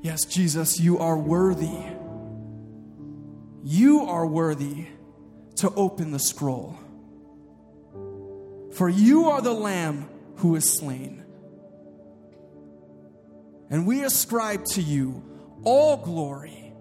[0.00, 1.82] Yes, Jesus, you are worthy.
[3.64, 4.86] You are worthy
[5.56, 6.78] to open the scroll.
[8.74, 11.24] For you are the Lamb who is slain.
[13.70, 15.22] And we ascribe to you
[15.64, 16.72] all glory,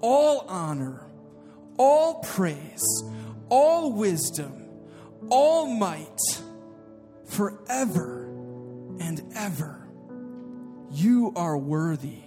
[0.00, 1.04] all honor,
[1.78, 2.84] all praise,
[3.48, 4.68] all wisdom,
[5.30, 6.20] all might,
[7.26, 8.26] forever
[9.00, 9.88] and ever.
[10.92, 12.25] You are worthy.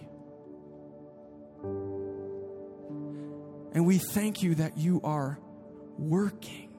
[3.74, 5.40] And we thank you that you are
[5.98, 6.74] working,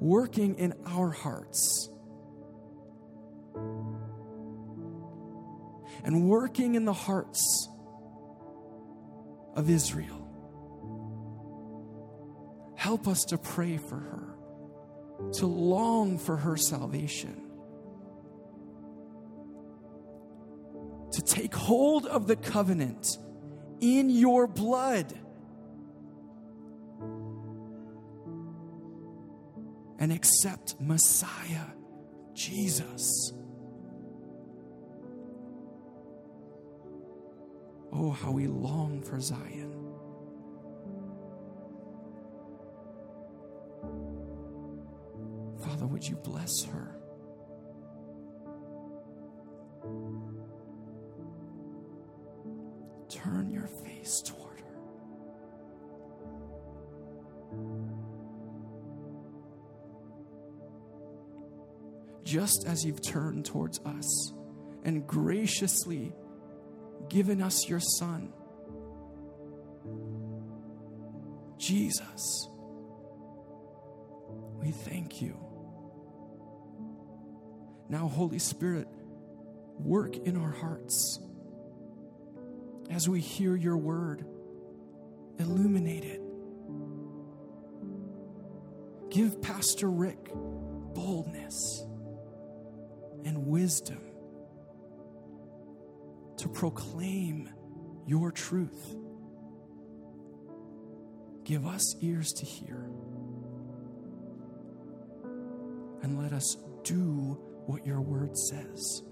[0.00, 1.88] working in our hearts,
[6.04, 7.68] and working in the hearts
[9.54, 10.22] of Israel.
[12.76, 14.36] Help us to pray for her,
[15.34, 17.42] to long for her salvation.
[21.12, 23.16] To take hold of the covenant
[23.80, 25.12] in your blood.
[29.98, 31.66] And accept Messiah,
[32.34, 33.32] Jesus.
[37.92, 39.72] Oh, how we long for Zion.
[45.64, 46.96] Father, would you bless her?
[53.08, 54.66] Turn your face toward her.
[62.24, 64.32] Just as you've turned towards us
[64.84, 66.12] and graciously
[67.08, 68.32] given us your Son,
[71.58, 72.48] Jesus,
[74.60, 75.38] we thank you.
[77.88, 78.88] Now, Holy Spirit,
[79.78, 81.20] work in our hearts
[82.90, 84.24] as we hear your word.
[85.38, 86.20] Illuminate it.
[89.10, 91.84] Give Pastor Rick boldness
[93.24, 94.00] and wisdom
[96.38, 97.48] to proclaim
[98.06, 98.96] your truth.
[101.44, 102.90] Give us ears to hear.
[106.02, 109.02] And let us do what your word says.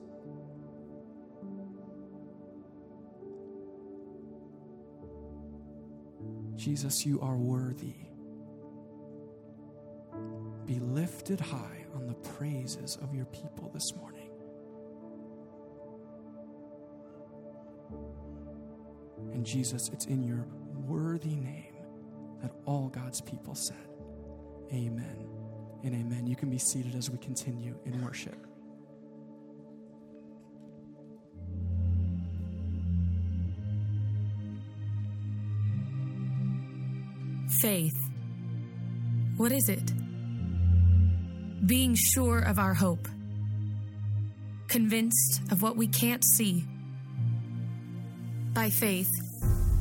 [6.64, 7.92] Jesus, you are worthy.
[10.64, 14.30] Be lifted high on the praises of your people this morning.
[19.34, 20.46] And Jesus, it's in your
[20.86, 21.74] worthy name
[22.40, 23.76] that all God's people said,
[24.72, 25.28] Amen
[25.82, 26.26] and amen.
[26.26, 28.46] You can be seated as we continue in worship.
[37.64, 37.96] Faith.
[39.38, 39.90] What is it?
[41.66, 43.08] Being sure of our hope,
[44.68, 46.66] convinced of what we can't see.
[48.52, 49.08] By faith,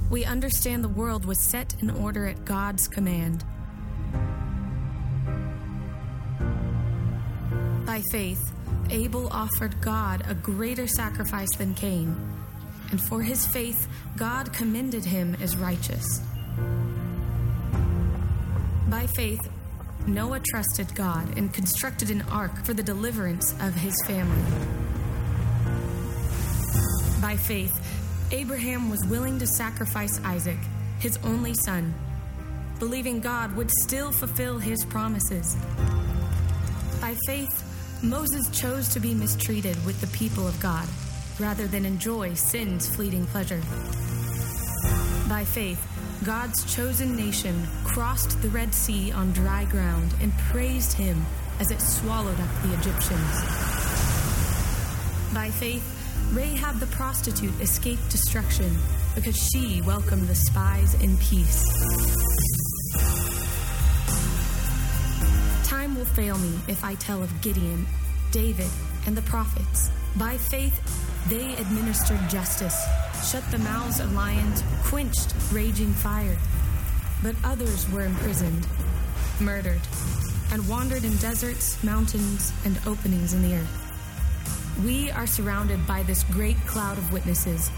[0.10, 3.44] we understand the world was set in order at God's command.
[7.86, 8.54] By faith,
[8.92, 12.16] Abel offered God a greater sacrifice than Cain,
[12.92, 16.22] and for his faith, God commended him as righteous.
[18.94, 19.50] By faith,
[20.06, 24.44] Noah trusted God and constructed an ark for the deliverance of his family.
[27.20, 27.74] By faith,
[28.32, 30.60] Abraham was willing to sacrifice Isaac,
[31.00, 31.92] his only son,
[32.78, 35.58] believing God would still fulfill his promises.
[37.02, 37.64] By faith,
[38.04, 40.88] Moses chose to be mistreated with the people of God
[41.40, 43.62] rather than enjoy sin's fleeting pleasure.
[45.28, 45.84] By faith,
[46.24, 51.26] God's chosen nation crossed the Red Sea on dry ground and praised him
[51.60, 53.44] as it swallowed up the Egyptians.
[55.34, 55.84] By faith,
[56.32, 58.76] Rahab the prostitute escaped destruction
[59.16, 61.64] because she welcomed the spies in peace.
[65.64, 67.86] Time will fail me if I tell of Gideon,
[68.32, 68.70] David,
[69.06, 69.90] and the prophets.
[70.16, 70.80] By faith,
[71.30, 72.80] they administered justice,
[73.24, 76.38] shut the mouths of lions, quenched raging fire.
[77.24, 78.68] But others were imprisoned,
[79.40, 79.82] murdered,
[80.52, 83.80] and wandered in deserts, mountains, and openings in the earth.
[84.86, 87.72] We are surrounded by this great cloud of witnesses.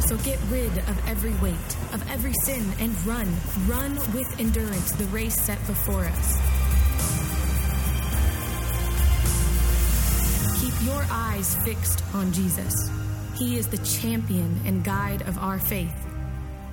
[0.00, 3.32] So get rid of every weight, of every sin, and run,
[3.66, 6.36] run with endurance the race set before us.
[10.60, 12.74] Keep your eyes fixed on Jesus,
[13.36, 15.92] He is the champion and guide of our faith.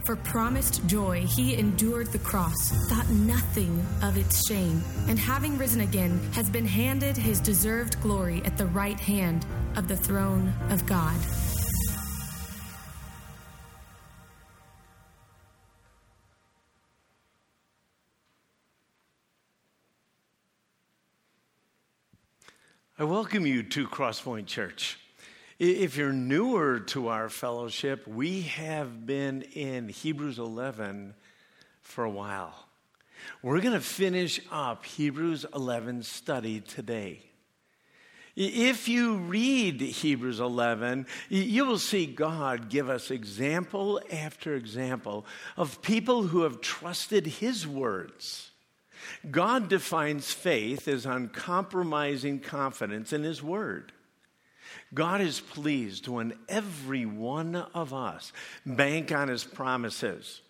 [0.05, 5.81] For promised joy, he endured the cross, thought nothing of its shame, and having risen
[5.81, 9.43] again, has been handed his deserved glory at the right hand
[9.75, 11.15] of the throne of God.
[22.99, 24.99] I welcome you to Crosspoint Church.
[25.63, 31.13] If you're newer to our fellowship, we have been in Hebrews 11
[31.81, 32.65] for a while.
[33.43, 37.21] We're going to finish up Hebrews 11 study today.
[38.35, 45.83] If you read Hebrews 11, you will see God give us example after example of
[45.83, 48.49] people who have trusted His words.
[49.29, 53.91] God defines faith as uncompromising confidence in His Word.
[54.93, 58.33] God is pleased when every one of us
[58.65, 60.41] bank on his promises,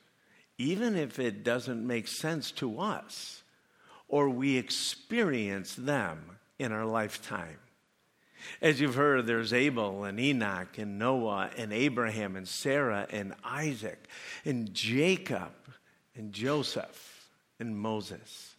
[0.58, 3.44] even if it doesn't make sense to us
[4.08, 7.58] or we experience them in our lifetime.
[8.62, 14.08] As you've heard, there's Abel and Enoch and Noah and Abraham and Sarah and Isaac
[14.44, 15.54] and Jacob
[16.16, 17.30] and Joseph
[17.60, 18.51] and Moses.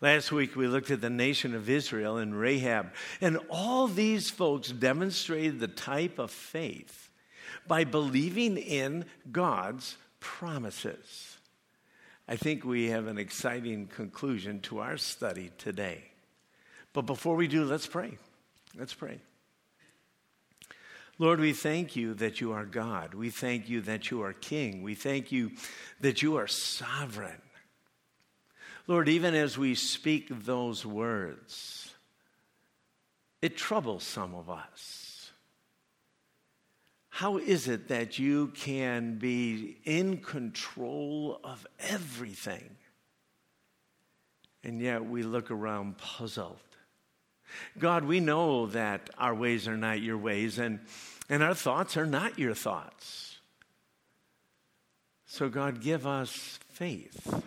[0.00, 4.68] Last week we looked at the nation of Israel and Rahab, and all these folks
[4.68, 7.10] demonstrated the type of faith
[7.66, 11.38] by believing in God's promises.
[12.28, 16.04] I think we have an exciting conclusion to our study today.
[16.92, 18.18] But before we do, let's pray.
[18.76, 19.18] Let's pray.
[21.18, 23.14] Lord, we thank you that you are God.
[23.14, 24.82] We thank you that you are King.
[24.82, 25.50] We thank you
[26.00, 27.40] that you are sovereign.
[28.88, 31.94] Lord, even as we speak those words,
[33.42, 35.30] it troubles some of us.
[37.10, 42.76] How is it that you can be in control of everything?
[44.64, 46.56] And yet we look around puzzled.
[47.78, 50.80] God, we know that our ways are not your ways, and,
[51.28, 53.36] and our thoughts are not your thoughts.
[55.26, 57.42] So, God, give us faith.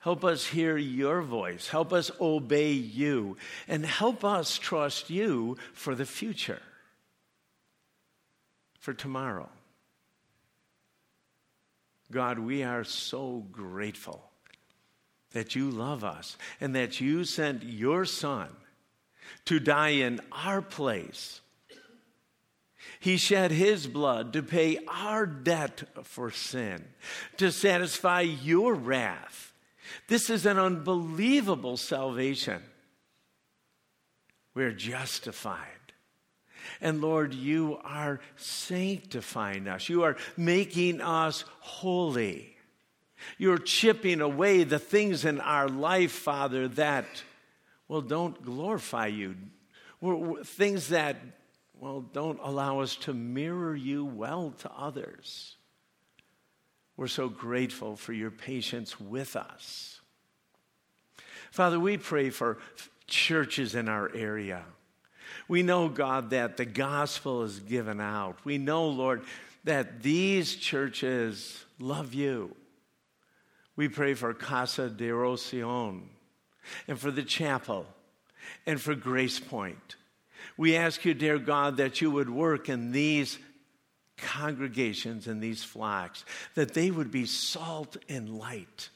[0.00, 1.68] Help us hear your voice.
[1.68, 3.36] Help us obey you.
[3.68, 6.62] And help us trust you for the future,
[8.78, 9.48] for tomorrow.
[12.10, 14.24] God, we are so grateful
[15.32, 18.48] that you love us and that you sent your Son
[19.44, 21.42] to die in our place.
[22.98, 26.84] He shed his blood to pay our debt for sin,
[27.36, 29.49] to satisfy your wrath
[30.08, 32.62] this is an unbelievable salvation.
[34.54, 35.66] We're justified.
[36.80, 39.88] And Lord, you are sanctifying us.
[39.88, 42.56] You are making us holy.
[43.38, 47.06] You're chipping away the things in our life, Father, that,
[47.88, 49.36] well, don't glorify you.
[50.44, 51.16] Things that,
[51.78, 55.56] well, don't allow us to mirror you well to others.
[57.00, 60.02] We're so grateful for your patience with us.
[61.50, 62.58] Father, we pray for
[63.06, 64.66] churches in our area.
[65.48, 68.36] We know, God, that the gospel is given out.
[68.44, 69.22] We know, Lord,
[69.64, 72.54] that these churches love you.
[73.76, 76.02] We pray for Casa de Oración
[76.86, 77.86] and for the chapel
[78.66, 79.96] and for Grace Point.
[80.58, 83.38] We ask you, dear God, that you would work in these
[84.20, 86.24] congregations and these flocks,
[86.54, 88.90] that they would be salt and light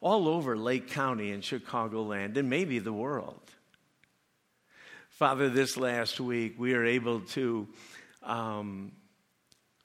[0.00, 3.40] all over Lake County and Chicagoland and maybe the world.
[5.10, 7.66] Father, this last week we are able to,
[8.22, 8.92] um,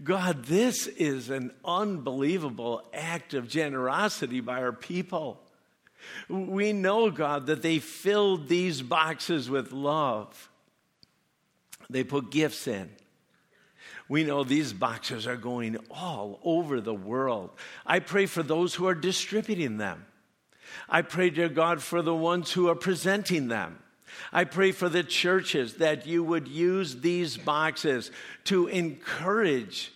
[0.02, 5.42] God, this is an unbelievable act of generosity by our people.
[6.28, 10.50] We know, God, that they filled these boxes with love.
[11.90, 12.90] They put gifts in.
[14.08, 17.50] We know these boxes are going all over the world.
[17.84, 20.06] I pray for those who are distributing them.
[20.88, 23.78] I pray, dear God, for the ones who are presenting them.
[24.32, 28.10] I pray for the churches that you would use these boxes
[28.44, 29.92] to encourage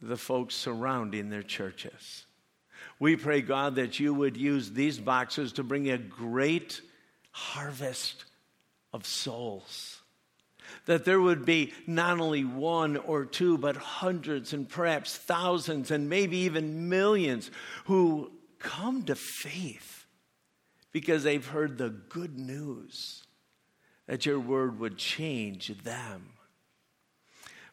[0.00, 2.24] the folks surrounding their churches.
[2.98, 6.80] We pray, God, that you would use these boxes to bring a great
[7.32, 8.24] harvest
[8.92, 10.00] of souls.
[10.86, 16.08] that there would be not only one or two, but hundreds and perhaps thousands and
[16.08, 17.50] maybe even millions
[17.86, 20.06] who come to faith
[20.92, 23.24] because they've heard the good news
[24.06, 26.30] that your word would change them.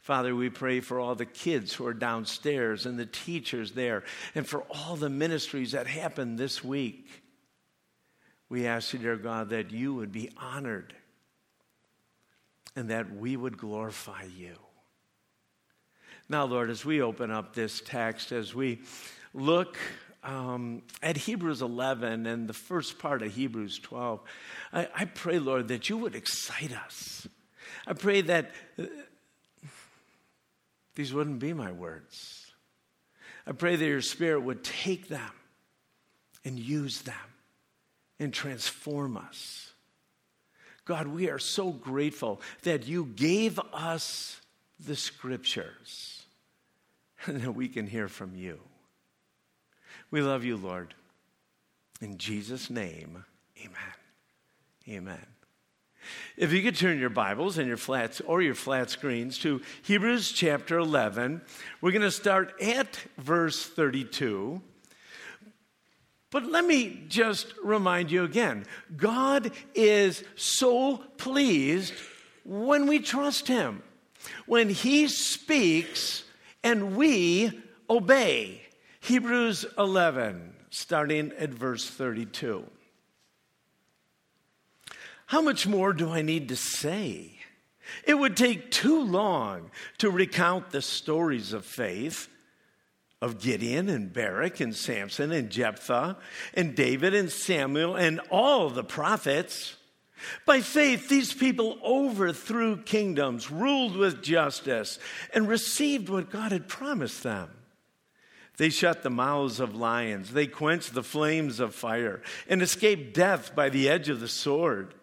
[0.08, 4.48] Father, we pray for all the kids who are downstairs and the teachers there, and
[4.48, 7.24] for all the ministries that happened this week.
[8.48, 10.96] We ask you, dear God, that you would be honored
[12.74, 14.54] and that we would glorify you.
[16.30, 18.80] Now, Lord, as we open up this text, as we
[19.34, 19.78] look
[20.24, 24.22] um, at Hebrews 11 and the first part of Hebrews 12,
[24.72, 27.28] I, I pray, Lord, that you would excite us.
[27.86, 28.52] I pray that
[30.98, 32.48] these wouldn't be my words.
[33.46, 35.32] I pray that your Spirit would take them
[36.44, 37.14] and use them
[38.20, 39.72] and transform us.
[40.86, 44.42] God, we are so grateful that you gave us
[44.80, 46.24] the scriptures
[47.28, 48.60] and that we can hear from you.
[50.10, 50.96] We love you, Lord.
[52.02, 53.24] In Jesus' name,
[53.60, 53.94] amen.
[54.90, 55.37] Amen.
[56.36, 60.32] If you could turn your Bibles and your flats or your flat screens to Hebrews
[60.32, 61.42] chapter 11,
[61.82, 64.62] we're going to start at verse 32.
[66.30, 71.94] But let me just remind you again God is so pleased
[72.44, 73.82] when we trust Him,
[74.46, 76.24] when He speaks
[76.64, 78.62] and we obey.
[79.00, 82.66] Hebrews 11, starting at verse 32.
[85.28, 87.34] How much more do I need to say?
[88.06, 92.30] It would take too long to recount the stories of faith
[93.22, 96.18] of Gideon and Barak and Samson and Jephthah
[96.54, 99.76] and David and Samuel and all the prophets.
[100.46, 104.98] By faith, these people overthrew kingdoms, ruled with justice,
[105.34, 107.50] and received what God had promised them.
[108.58, 113.54] They shut the mouths of lions, they quenched the flames of fire, and escaped death
[113.54, 114.96] by the edge of the sword.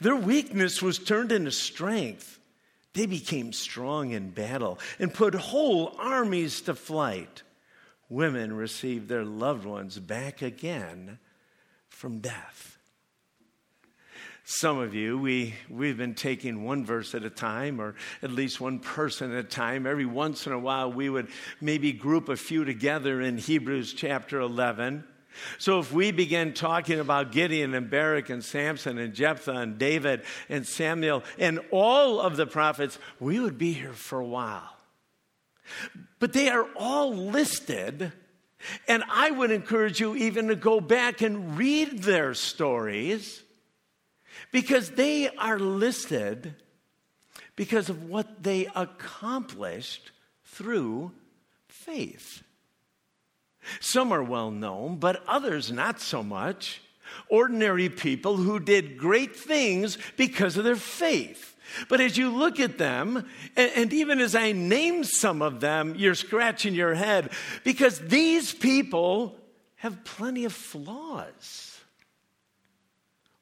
[0.00, 2.38] Their weakness was turned into strength.
[2.92, 7.42] They became strong in battle and put whole armies to flight.
[8.08, 11.18] Women received their loved ones back again
[11.88, 12.78] from death.
[14.46, 18.60] Some of you, we, we've been taking one verse at a time, or at least
[18.60, 19.86] one person at a time.
[19.86, 21.28] Every once in a while, we would
[21.62, 25.04] maybe group a few together in Hebrews chapter 11.
[25.58, 30.22] So if we begin talking about Gideon and Barak and Samson and Jephthah and David
[30.48, 34.76] and Samuel and all of the prophets, we would be here for a while.
[36.18, 38.12] But they are all listed,
[38.86, 43.42] and I would encourage you even to go back and read their stories
[44.52, 46.54] because they are listed
[47.56, 50.10] because of what they accomplished
[50.44, 51.12] through
[51.68, 52.42] faith.
[53.80, 56.80] Some are well known, but others not so much.
[57.28, 61.56] Ordinary people who did great things because of their faith.
[61.88, 66.14] But as you look at them, and, even as I name some of them, you're
[66.14, 67.30] scratching your head
[67.64, 69.36] because these people
[69.76, 71.80] have plenty of flaws.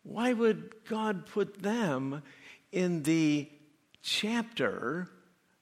[0.03, 2.23] Why would God put them
[2.73, 3.49] in the
[4.03, 5.09] chapter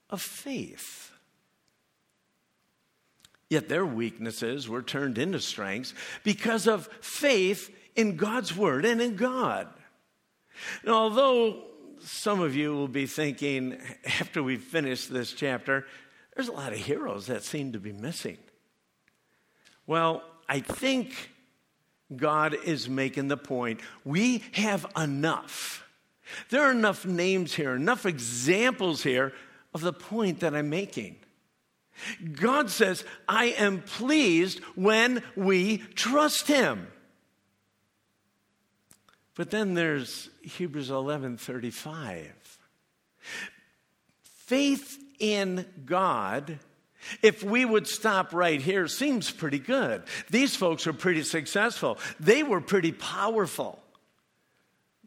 [0.09, 1.10] of faith?
[3.51, 5.93] Yet their weaknesses were turned into strengths
[6.23, 9.69] because of faith in God's word and in God.
[10.85, 11.65] Now, although
[12.01, 13.77] some of you will be thinking
[14.21, 15.85] after we finish this chapter,
[16.35, 18.39] there's a lot of heroes that seem to be missing.
[19.87, 21.31] Well, I think
[22.15, 25.85] God is making the point we have enough.
[26.51, 29.33] There are enough names here, enough examples here
[29.75, 31.17] of the point that I'm making.
[32.33, 36.89] God says, I am pleased when we trust Him.
[39.35, 42.27] But then there's Hebrews 11:35.
[44.23, 46.59] Faith in God,
[47.23, 50.03] if we would stop right here, seems pretty good.
[50.29, 51.99] These folks are pretty successful.
[52.19, 53.83] They were pretty powerful.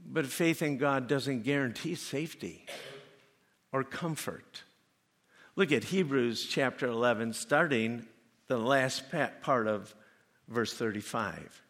[0.05, 2.65] But faith in God doesn't guarantee safety
[3.71, 4.63] or comfort.
[5.55, 8.07] Look at Hebrews chapter 11, starting
[8.47, 9.03] the last
[9.41, 9.93] part of
[10.47, 11.61] verse 35.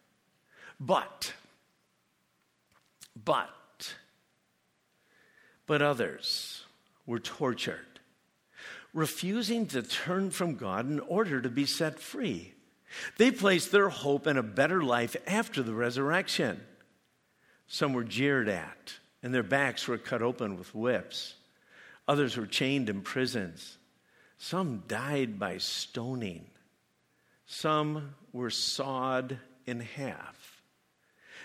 [0.80, 1.34] But,
[3.22, 3.94] but,
[5.66, 6.64] but others
[7.04, 8.00] were tortured,
[8.94, 12.54] refusing to turn from God in order to be set free.
[13.18, 16.62] They placed their hope in a better life after the resurrection.
[17.66, 21.34] Some were jeered at, and their backs were cut open with whips.
[22.06, 23.78] Others were chained in prisons.
[24.38, 26.46] Some died by stoning.
[27.46, 30.62] Some were sawed in half.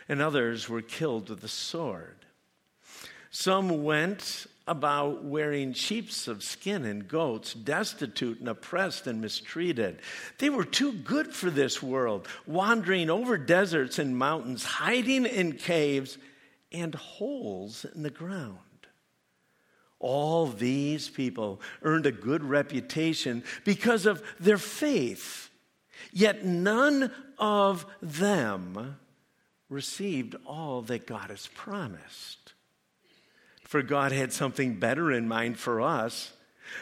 [0.08, 2.26] And others were killed with the sword.
[3.32, 10.00] Some went about wearing sheeps of skin and goats, destitute and oppressed and mistreated.
[10.40, 16.18] They were too good for this world, wandering over deserts and mountains, hiding in caves
[16.72, 18.58] and holes in the ground.
[20.00, 25.50] All these people earned a good reputation because of their faith,
[26.12, 28.98] yet none of them
[29.68, 32.54] received all that God has promised.
[33.64, 36.32] For God had something better in mind for us,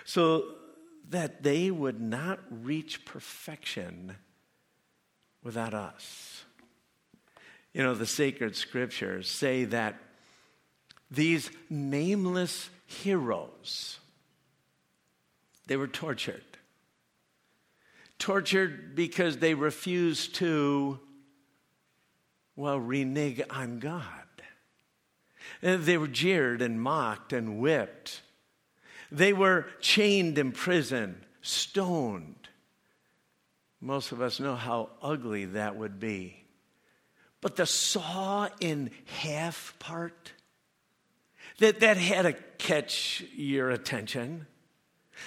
[0.05, 0.45] so
[1.09, 4.15] that they would not reach perfection
[5.43, 6.43] without us.
[7.73, 9.95] You know, the sacred scriptures say that
[11.09, 13.99] these nameless heroes.
[15.67, 16.41] They were tortured.
[18.17, 20.99] Tortured because they refused to,
[22.55, 24.03] well, renege on God.
[25.61, 28.21] They were jeered and mocked and whipped.
[29.11, 32.47] They were chained in prison, stoned.
[33.79, 36.43] Most of us know how ugly that would be.
[37.41, 40.31] But the saw in half part,
[41.59, 44.47] that, that had to catch your attention.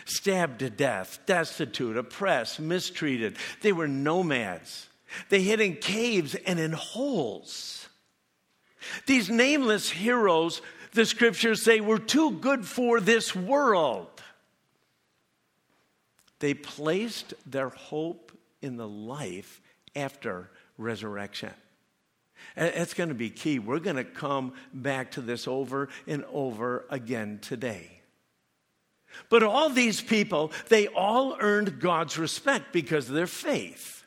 [0.04, 3.36] Stabbed to death, destitute, oppressed, mistreated.
[3.60, 4.88] They were nomads.
[5.28, 7.88] They hid in caves and in holes.
[9.06, 14.06] These nameless heroes, the scriptures say, were too good for this world.
[16.38, 18.32] They placed their hope
[18.62, 19.60] in the life
[19.94, 21.50] after resurrection.
[22.56, 23.58] It's going to be key.
[23.58, 28.00] We're going to come back to this over and over again today.
[29.28, 34.04] But all these people, they all earned God's respect because of their faith.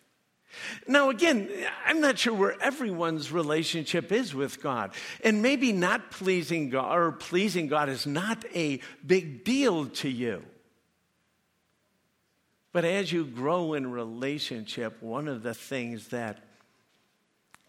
[0.88, 1.49] Now, again,
[1.86, 4.93] I'm not sure where everyone's relationship is with God.
[5.23, 10.43] And maybe not pleasing God or pleasing God is not a big deal to you.
[12.71, 16.43] But as you grow in relationship, one of the things that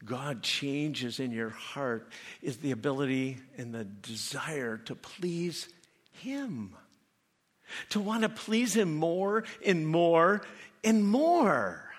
[0.04, 2.08] God changes in your heart
[2.42, 5.68] is the ability and the desire to please
[6.12, 6.74] Him.
[7.90, 10.42] To want to please Him more and more
[10.82, 11.90] and more.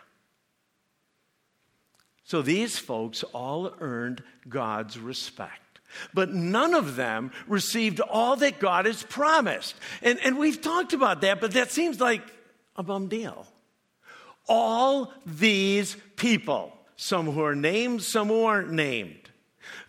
[2.26, 5.62] So these folks all earned God's respect.
[6.14, 9.76] But none of them received all that God has promised.
[10.02, 12.22] And, and we've talked about that, but that seems like
[12.76, 13.48] a bum deal.
[14.48, 19.30] All these people some who are named, some who aren't named.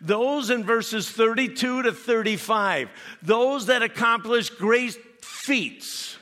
[0.00, 2.88] Those in verses 32 to 35,
[3.22, 6.16] those that accomplish great feats.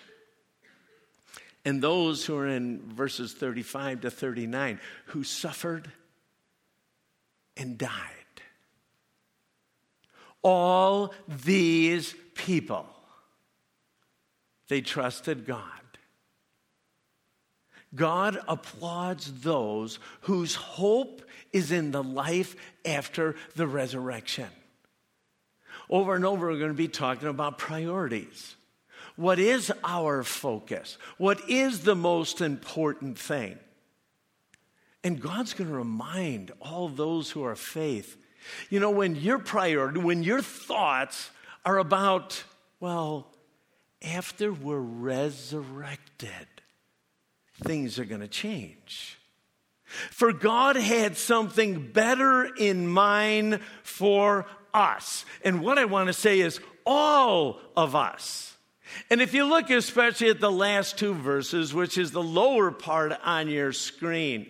[1.65, 5.91] And those who are in verses 35 to 39, who suffered
[7.57, 7.91] and died.
[10.43, 12.87] All these people,
[14.69, 15.84] they trusted God.
[17.95, 24.49] God applauds those whose hope is in the life after the resurrection.
[25.89, 28.57] Over and over, we're going to be talking about priorities.
[29.17, 30.99] What is our focus?
[31.19, 33.59] What is the most important thing?
[35.05, 38.17] And God's going to remind all those who are faith
[38.71, 41.31] you know, when your priority, when your thoughts
[41.65, 42.45] are about,
[42.81, 43.31] well,
[44.03, 46.47] after we're resurrected,
[47.63, 49.19] things are going to change.
[49.85, 55.25] For God had something better in mind for us.
[55.45, 58.57] And what I want to say is all of us.
[59.11, 63.13] And if you look especially at the last two verses, which is the lower part
[63.25, 64.47] on your screen,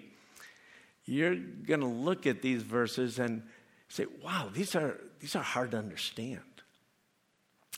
[1.05, 3.43] you're going to look at these verses and
[3.89, 6.41] say, wow, these are, these are hard to understand.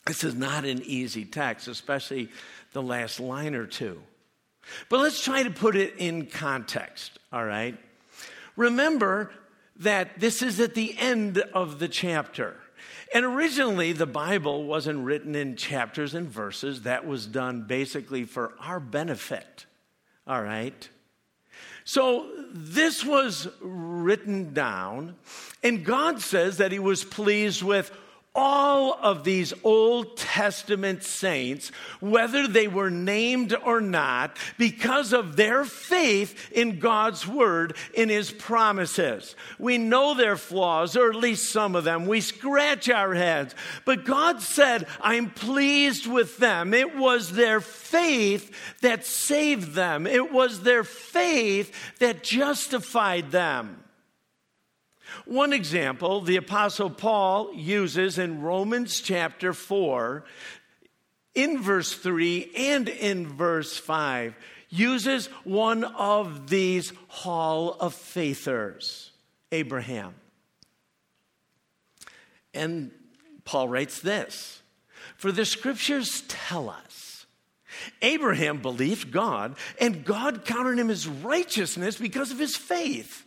[0.05, 2.29] This is not an easy text, especially
[2.71, 4.01] the last line or two.
[4.89, 7.77] But let's try to put it in context, all right?
[8.55, 9.31] Remember
[9.77, 12.55] that this is at the end of the chapter.
[13.13, 16.81] And originally, the Bible wasn't written in chapters and verses.
[16.81, 19.65] That was done basically for our benefit.
[20.25, 20.89] All right?
[21.85, 25.15] So, this was written down,
[25.63, 27.91] and God says that He was pleased with
[28.37, 31.69] all of these Old Testament saints,
[31.99, 38.31] whether they were named or not, because of their faith in God's word, in his
[38.31, 39.35] promises.
[39.57, 42.05] We know their flaws, or at least some of them.
[42.05, 43.55] We scratch our heads.
[43.85, 46.75] But God said, I'm pleased with them.
[46.75, 53.83] It was their faith that saved them, it was their faith that justified them.
[55.25, 60.23] One example the Apostle Paul uses in Romans chapter 4,
[61.35, 64.35] in verse 3 and in verse 5,
[64.69, 69.11] uses one of these Hall of Faithers,
[69.51, 70.15] Abraham.
[72.53, 72.91] And
[73.45, 74.61] Paul writes this
[75.17, 77.27] For the scriptures tell us
[78.01, 83.26] Abraham believed God, and God counted him as righteousness because of his faith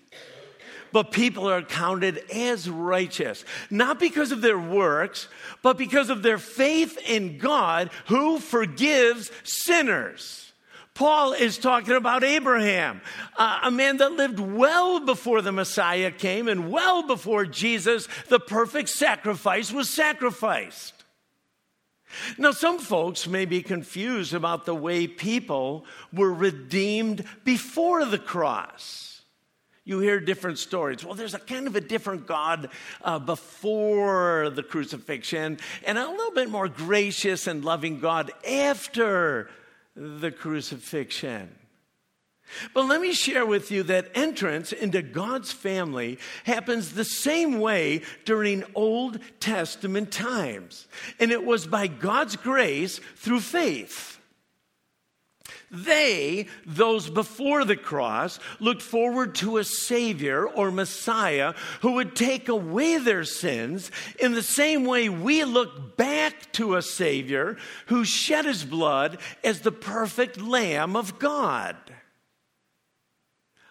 [0.92, 5.29] but people are counted as righteous, not because of their works,
[5.62, 10.53] but because of their faith in God who forgives sinners.
[10.94, 13.00] Paul is talking about Abraham,
[13.38, 18.90] a man that lived well before the Messiah came and well before Jesus, the perfect
[18.90, 20.92] sacrifice, was sacrificed.
[22.37, 29.10] Now, some folks may be confused about the way people were redeemed before the cross.
[29.85, 31.05] You hear different stories.
[31.05, 32.69] Well, there's a kind of a different God
[33.03, 39.51] uh, before the crucifixion, and a little bit more gracious and loving God after
[39.97, 41.57] the crucifixion.
[42.75, 48.03] But let me share with you that entrance into God's family happens the same way
[48.25, 50.88] during Old Testament times.
[51.19, 54.19] And it was by God's grace through faith.
[55.70, 62.48] They, those before the cross, looked forward to a Savior or Messiah who would take
[62.48, 67.56] away their sins in the same way we look back to a Savior
[67.87, 71.76] who shed his blood as the perfect Lamb of God.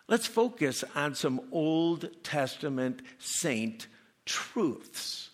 [0.07, 3.87] Let's focus on some Old Testament saint
[4.25, 5.31] truths,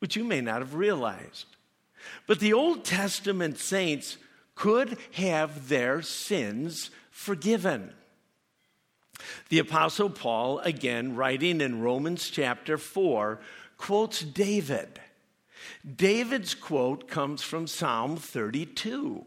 [0.00, 1.46] which you may not have realized.
[2.26, 4.18] But the Old Testament saints
[4.60, 7.90] could have their sins forgiven.
[9.48, 13.40] The Apostle Paul, again, writing in Romans chapter 4,
[13.78, 15.00] quotes David.
[15.96, 19.24] David's quote comes from Psalm 32.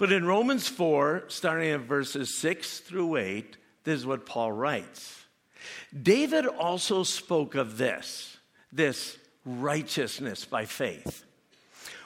[0.00, 5.26] But in Romans 4, starting at verses 6 through 8, this is what Paul writes
[6.02, 8.36] David also spoke of this,
[8.72, 11.24] this righteousness by faith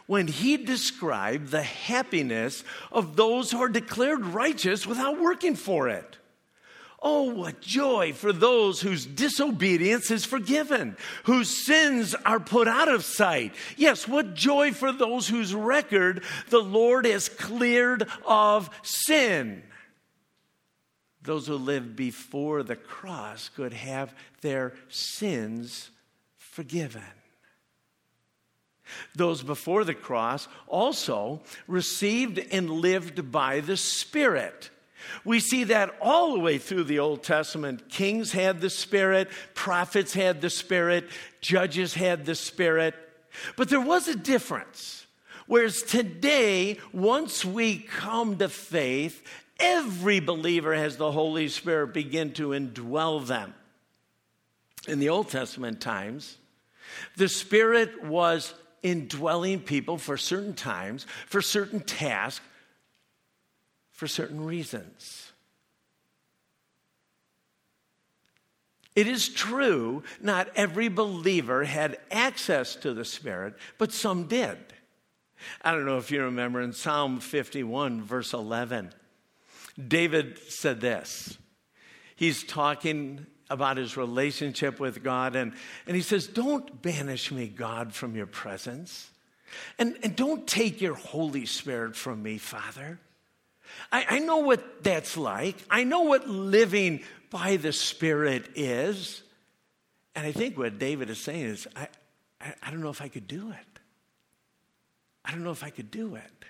[0.08, 6.16] when he described the happiness of those who are declared righteous without working for it.
[7.00, 13.04] Oh, what joy for those whose disobedience is forgiven, whose sins are put out of
[13.04, 13.54] sight.
[13.76, 19.62] Yes, what joy for those whose record the Lord has cleared of sin.
[21.22, 25.90] Those who lived before the cross could have their sins
[26.38, 27.02] forgiven.
[29.14, 34.70] Those before the cross also received and lived by the Spirit.
[35.24, 37.88] We see that all the way through the Old Testament.
[37.88, 41.08] Kings had the Spirit, prophets had the Spirit,
[41.40, 42.94] judges had the Spirit.
[43.56, 45.06] But there was a difference.
[45.46, 49.26] Whereas today, once we come to faith,
[49.58, 53.54] every believer has the Holy Spirit begin to indwell them.
[54.86, 56.36] In the Old Testament times,
[57.16, 62.44] the Spirit was indwelling people for certain times, for certain tasks,
[63.90, 65.32] for certain reasons.
[68.94, 74.58] It is true, not every believer had access to the Spirit, but some did.
[75.62, 78.92] I don't know if you remember in Psalm 51, verse 11,
[79.86, 81.38] David said this.
[82.16, 85.36] He's talking about his relationship with God.
[85.36, 85.52] And,
[85.86, 89.10] and he says, Don't banish me, God, from your presence.
[89.78, 92.98] And, and don't take your Holy Spirit from me, Father.
[93.90, 95.56] I, I know what that's like.
[95.70, 99.22] I know what living by the Spirit is.
[100.14, 101.88] And I think what David is saying is, I,
[102.40, 103.80] I, I don't know if I could do it.
[105.24, 106.44] I don't know if I could do it.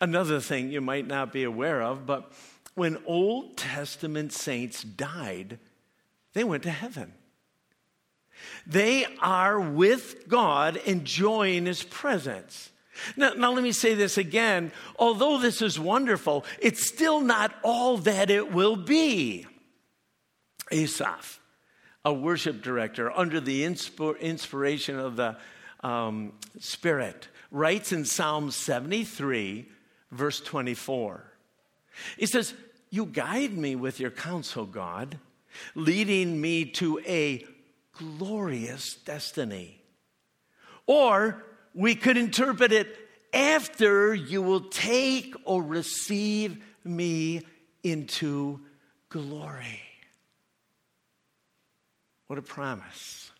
[0.00, 2.32] Another thing you might not be aware of, but
[2.78, 5.58] when Old Testament saints died,
[6.32, 7.12] they went to heaven.
[8.66, 12.70] They are with God, enjoying His presence.
[13.16, 14.72] Now, now, let me say this again.
[14.98, 19.46] Although this is wonderful, it's still not all that it will be.
[20.70, 21.40] Asaph,
[22.04, 25.36] a worship director under the insp- inspiration of the
[25.82, 29.68] um, Spirit, writes in Psalm 73,
[30.10, 31.24] verse 24.
[32.16, 32.54] He says,
[32.90, 35.18] You guide me with your counsel, God,
[35.74, 37.44] leading me to a
[37.92, 39.80] glorious destiny.
[40.86, 42.96] Or we could interpret it
[43.32, 47.42] after you will take or receive me
[47.82, 48.60] into
[49.08, 49.82] glory.
[52.26, 53.30] What a promise.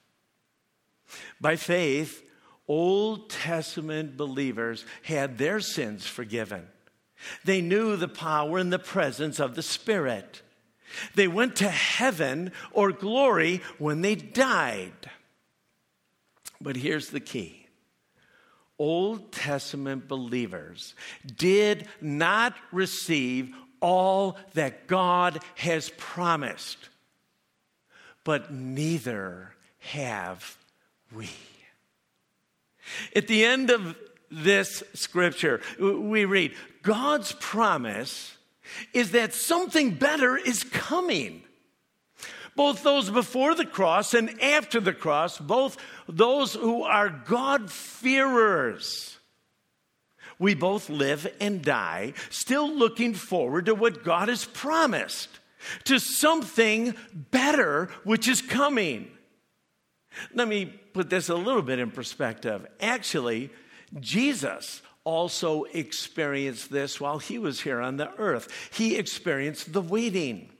[1.40, 2.22] By faith,
[2.66, 6.66] Old Testament believers had their sins forgiven.
[7.44, 10.42] They knew the power and the presence of the Spirit.
[11.14, 15.10] They went to heaven or glory when they died.
[16.60, 17.66] But here's the key
[18.78, 20.94] Old Testament believers
[21.36, 26.88] did not receive all that God has promised,
[28.24, 30.56] but neither have
[31.12, 31.28] we.
[33.14, 33.96] At the end of
[34.30, 38.36] this scripture, we read God's promise
[38.92, 41.42] is that something better is coming.
[42.56, 45.76] Both those before the cross and after the cross, both
[46.08, 49.16] those who are God-fearers.
[50.40, 55.28] We both live and die, still looking forward to what God has promised,
[55.84, 59.10] to something better which is coming.
[60.34, 62.66] Let me put this a little bit in perspective.
[62.80, 63.50] Actually,
[64.00, 68.68] Jesus also experienced this while he was here on the earth.
[68.74, 70.50] He experienced the waiting.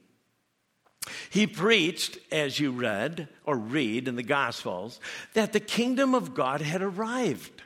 [1.28, 5.00] He preached, as you read or read in the Gospels,
[5.34, 7.62] that the kingdom of God had arrived.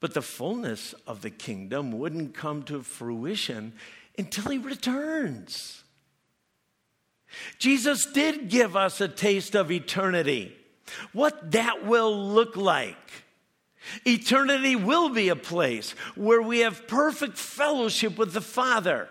[0.00, 3.72] But the fullness of the kingdom wouldn't come to fruition
[4.18, 5.84] until he returns.
[7.58, 10.56] Jesus did give us a taste of eternity,
[11.12, 13.25] what that will look like.
[14.04, 19.08] Eternity will be a place where we have perfect fellowship with the Father.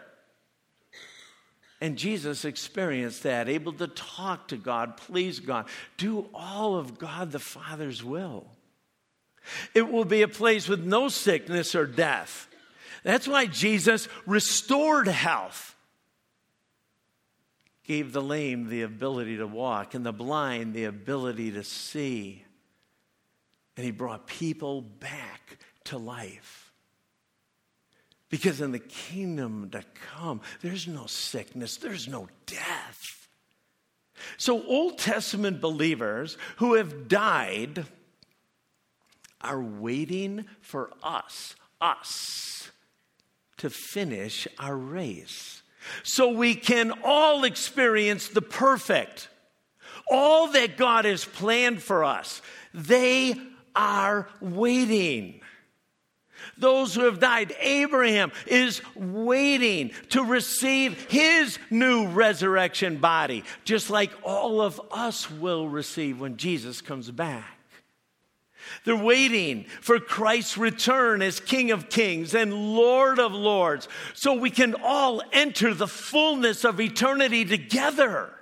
[1.82, 7.32] And Jesus experienced that, able to talk to God, please God, do all of God
[7.32, 8.48] the Father's will.
[9.74, 12.48] It will be a place with no sickness or death.
[13.04, 15.76] That's why Jesus restored health,
[17.84, 22.45] gave the lame the ability to walk, and the blind the ability to see.
[23.76, 26.72] And he brought people back to life.
[28.30, 29.84] Because in the kingdom to
[30.18, 33.28] come, there's no sickness, there's no death.
[34.38, 37.86] So, Old Testament believers who have died
[39.42, 42.72] are waiting for us, us,
[43.58, 45.62] to finish our race.
[46.04, 49.30] So we can all experience the perfect,
[50.10, 52.42] all that God has planned for us.
[52.74, 53.36] They
[53.76, 55.42] are waiting
[56.58, 57.56] those who have died.
[57.60, 65.68] Abraham is waiting to receive his new resurrection body, just like all of us will
[65.68, 67.52] receive when Jesus comes back.
[68.84, 74.50] They're waiting for Christ's return as King of Kings and Lord of Lords so we
[74.50, 78.34] can all enter the fullness of eternity together.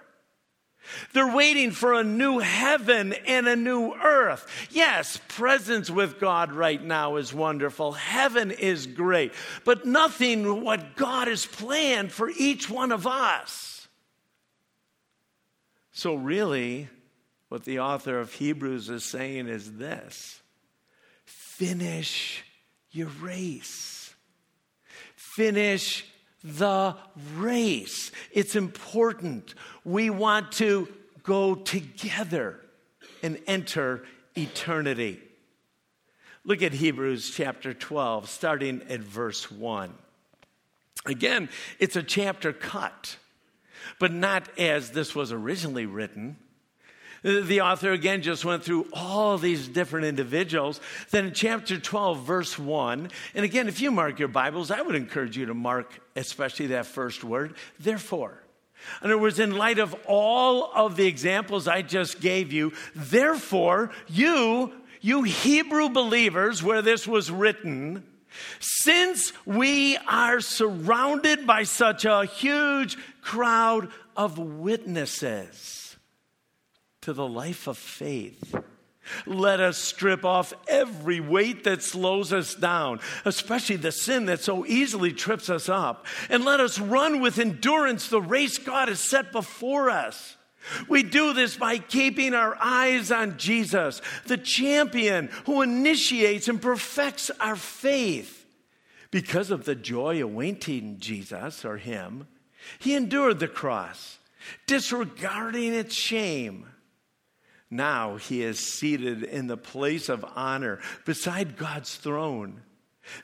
[1.14, 4.48] They're waiting for a new heaven and a new earth.
[4.72, 7.94] Yes, presence with God right now is wonderful.
[7.94, 13.88] Heaven is great, but nothing what God has planned for each one of us.
[15.92, 16.90] So, really,
[17.50, 20.42] what the author of Hebrews is saying is this
[21.26, 22.44] finish
[22.92, 24.14] your race.
[25.16, 26.06] Finish
[26.44, 26.96] the
[27.36, 28.12] race.
[28.32, 29.56] It's important.
[29.86, 30.88] We want to
[31.24, 32.60] go together
[33.22, 34.04] and enter
[34.36, 35.22] eternity.
[36.46, 39.94] Look at Hebrews chapter 12, starting at verse 1.
[41.06, 43.18] Again, it's a chapter cut,
[44.00, 46.38] but not as this was originally written.
[47.24, 50.82] The author again just went through all these different individuals.
[51.10, 54.96] Then in chapter 12, verse 1, and again, if you mark your Bibles, I would
[54.96, 58.44] encourage you to mark especially that first word, therefore.
[59.02, 63.92] In other words, in light of all of the examples I just gave you, therefore,
[64.08, 68.04] you, you Hebrew believers, where this was written,
[68.60, 75.83] since we are surrounded by such a huge crowd of witnesses,
[77.04, 78.56] to the life of faith.
[79.26, 84.66] Let us strip off every weight that slows us down, especially the sin that so
[84.66, 86.06] easily trips us up.
[86.30, 90.38] And let us run with endurance the race God has set before us.
[90.88, 97.30] We do this by keeping our eyes on Jesus, the champion who initiates and perfects
[97.42, 98.46] our faith.
[99.12, 102.28] Because of the joy awaiting Jesus or him,
[102.80, 104.20] he endured the cross,
[104.66, 106.68] disregarding its shame.
[107.74, 112.62] Now he is seated in the place of honor beside God's throne.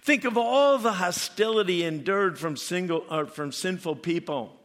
[0.01, 4.59] Think of all the hostility endured from, single, uh, from sinful people.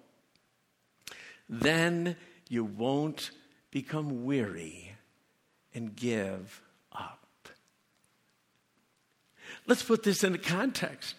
[1.50, 2.16] Then
[2.48, 3.30] you won't
[3.70, 4.92] become weary
[5.74, 7.48] and give up.
[9.66, 11.14] Let's put this into context.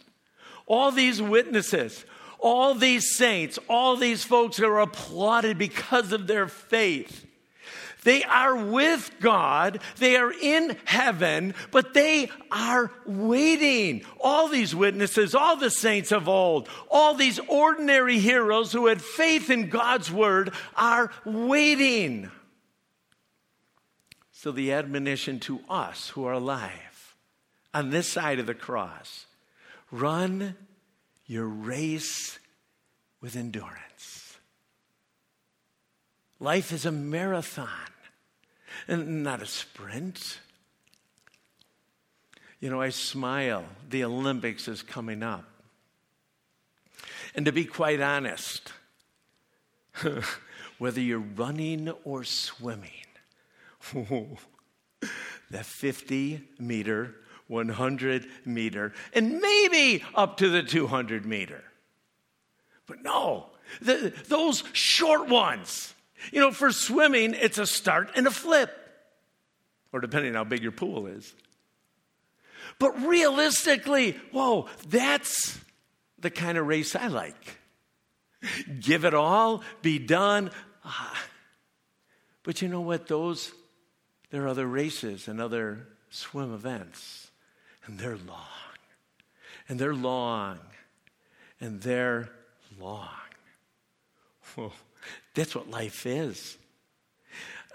[0.65, 2.03] All these witnesses,
[2.39, 7.27] all these saints, all these folks are applauded because of their faith.
[8.05, 14.05] They are with God, they are in heaven, but they are waiting.
[14.21, 19.49] All these witnesses, all the saints of old, all these ordinary heroes who had faith
[19.49, 22.29] in God's word are waiting.
[24.31, 27.15] So, the admonition to us who are alive
[27.73, 29.25] on this side of the cross
[29.89, 30.55] run
[31.25, 32.37] your race
[33.19, 34.37] with endurance.
[36.39, 37.67] Life is a marathon
[38.87, 40.39] not a sprint.
[42.59, 43.65] You know, I smile.
[43.89, 45.45] The Olympics is coming up.
[47.35, 48.71] And to be quite honest,
[50.77, 52.91] whether you're running or swimming,
[55.51, 57.15] that 50 meter,
[57.47, 61.63] 100 meter, and maybe up to the 200 meter.
[62.87, 63.47] But no,
[63.81, 65.93] the, those short ones,
[66.31, 68.71] you know, for swimming, it's a start and a flip,
[69.91, 71.33] or depending on how big your pool is.
[72.79, 75.59] But realistically, whoa, that's
[76.19, 77.59] the kind of race I like.
[78.79, 80.51] Give it all, be done.
[80.83, 81.25] Ah.
[82.43, 83.07] But you know what?
[83.07, 83.51] Those,
[84.29, 87.31] there are other races and other swim events,
[87.85, 88.77] and they're long,
[89.67, 90.59] and they're long,
[91.59, 92.29] and they're
[92.79, 93.09] long.
[94.55, 94.71] Whoa.
[95.35, 96.57] That's what life is.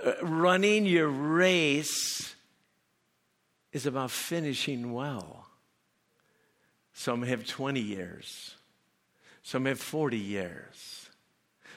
[0.04, 2.34] Uh, running your race
[3.72, 5.46] is about finishing well.
[6.92, 8.56] Some have 20 years,
[9.42, 11.08] some have 40 years,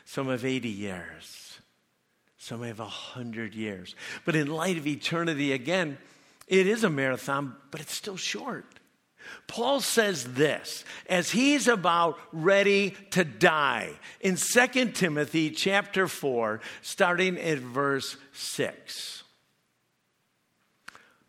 [0.06, 1.60] some have 80 years,
[2.38, 3.96] some have 100 years.
[4.26, 5.98] But in light of eternity, again,
[6.48, 8.65] it is a marathon, but it's still short.
[9.48, 17.38] Paul says this as he's about ready to die in 2 Timothy chapter 4 starting
[17.38, 19.24] at verse 6.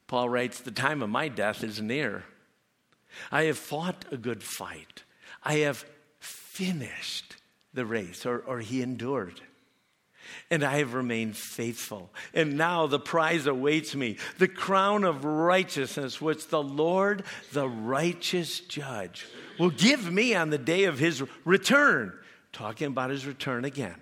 [0.06, 2.24] Paul writes, "The time of my death is near.
[3.30, 5.02] I have fought a good fight.
[5.42, 5.84] I have
[6.18, 7.36] finished
[7.72, 9.40] the race or, or he endured
[10.50, 12.10] and I have remained faithful.
[12.32, 18.60] And now the prize awaits me the crown of righteousness, which the Lord, the righteous
[18.60, 19.26] judge,
[19.58, 22.12] will give me on the day of his return.
[22.52, 23.96] Talking about his return again.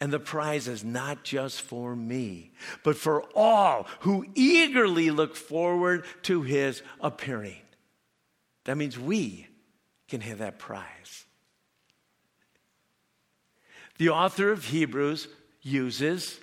[0.00, 6.04] And the prize is not just for me, but for all who eagerly look forward
[6.22, 7.60] to his appearing.
[8.64, 9.46] That means we
[10.08, 11.25] can have that prize.
[13.98, 15.28] The author of Hebrews
[15.62, 16.38] uses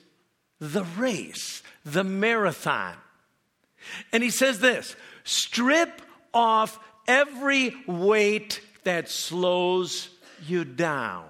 [0.60, 2.96] the race, the marathon.
[4.12, 6.02] And he says this strip
[6.34, 10.10] off every weight that slows
[10.48, 11.26] you down.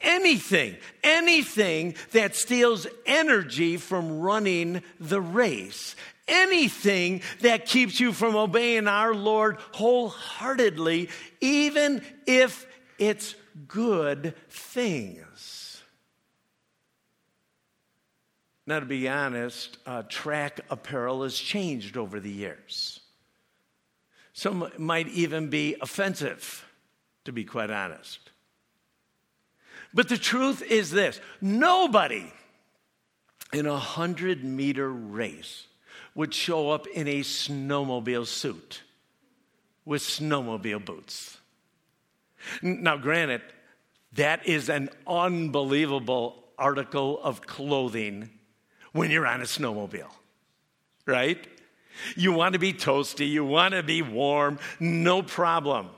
[0.00, 5.96] Anything, anything that steals energy from running the race.
[6.26, 12.66] Anything that keeps you from obeying our Lord wholeheartedly, even if
[12.98, 13.34] it's
[13.68, 15.82] good things.
[18.66, 23.00] Now, to be honest, uh, track apparel has changed over the years.
[24.32, 26.64] Some might even be offensive,
[27.24, 28.30] to be quite honest.
[29.92, 32.32] But the truth is this nobody
[33.52, 35.66] in a hundred meter race
[36.14, 38.82] would show up in a snowmobile suit
[39.84, 41.38] with snowmobile boots.
[42.62, 43.42] Now, granted,
[44.14, 48.30] that is an unbelievable article of clothing
[48.92, 50.10] when you're on a snowmobile,
[51.06, 51.44] right?
[52.16, 55.90] You want to be toasty, you want to be warm, no problem.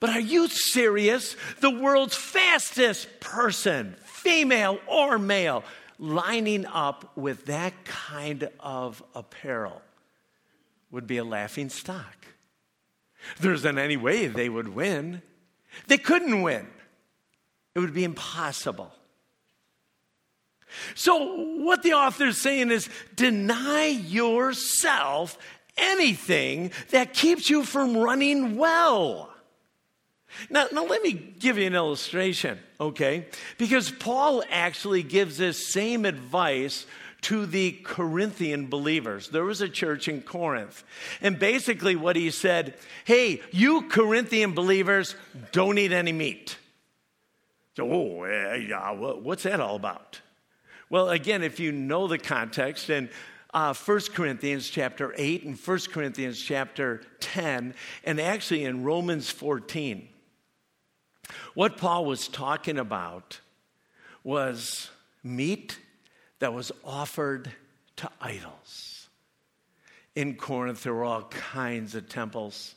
[0.00, 1.36] But are you serious?
[1.60, 5.62] The world's fastest person, female or male,
[5.98, 9.82] lining up with that kind of apparel
[10.90, 12.16] would be a laughing stock.
[13.40, 15.22] There isn't any way they would win.
[15.86, 16.66] They couldn't win.
[17.74, 18.92] It would be impossible.
[20.94, 21.16] So,
[21.62, 25.36] what the author is saying is deny yourself
[25.76, 29.32] anything that keeps you from running well.
[30.48, 33.26] Now, now, let me give you an illustration, okay?
[33.58, 36.86] Because Paul actually gives this same advice
[37.22, 39.28] to the Corinthian believers.
[39.28, 40.84] There was a church in Corinth.
[41.20, 45.14] And basically, what he said hey, you Corinthian believers
[45.52, 46.56] don't eat any meat.
[47.76, 48.24] So, oh,
[48.56, 50.20] yeah, what's that all about?
[50.90, 53.08] Well, again, if you know the context, and
[53.54, 60.08] uh, 1 Corinthians chapter 8 and 1 Corinthians chapter 10, and actually in Romans 14,
[61.54, 63.40] what Paul was talking about
[64.24, 64.90] was
[65.22, 65.78] meat
[66.40, 67.50] that was offered
[67.96, 69.08] to idols.
[70.14, 72.74] In Corinth, there were all kinds of temples.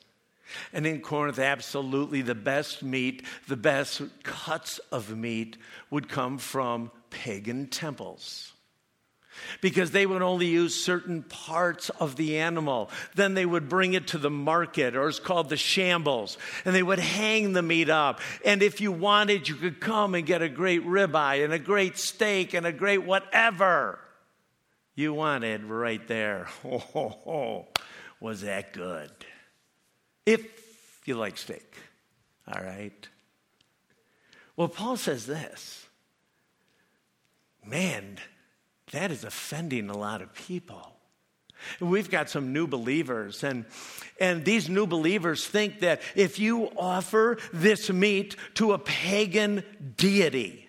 [0.72, 5.57] And in Corinth, absolutely the best meat, the best cuts of meat
[5.89, 8.53] would come from pagan temples
[9.61, 12.89] because they would only use certain parts of the animal.
[13.15, 16.84] Then they would bring it to the market, or it's called the shambles, and they
[16.84, 18.21] would hang the meat up.
[18.45, 21.97] And if you wanted, you could come and get a great ribeye and a great
[21.97, 23.99] steak and a great whatever
[24.95, 26.47] you wanted right there.
[26.65, 27.67] Oh, oh, oh.
[28.19, 29.11] was that good?
[30.25, 31.75] If you like steak,
[32.47, 33.07] all right?
[34.55, 35.88] Well, Paul says this
[37.65, 38.17] man,
[38.94, 40.89] that is offending a lot of people.
[41.80, 43.66] We've got some new believers, and,
[44.20, 49.64] and these new believers think that if you offer this meat to a pagan
[49.96, 50.68] deity,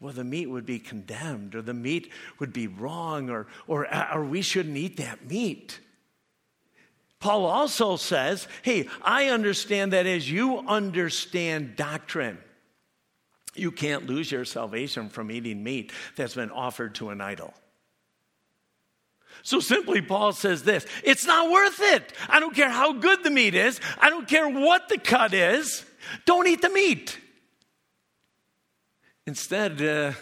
[0.00, 2.10] well, the meat would be condemned, or the meat
[2.40, 5.78] would be wrong, or, or, uh, or we shouldn't eat that meat.
[7.20, 12.38] Paul also says, hey, I understand that as you understand doctrine,
[13.54, 17.54] you can't lose your salvation from eating meat that's been offered to an idol.
[19.42, 22.12] So simply, Paul says this it's not worth it.
[22.28, 25.84] I don't care how good the meat is, I don't care what the cut is.
[26.24, 27.18] Don't eat the meat.
[29.26, 30.12] Instead, uh,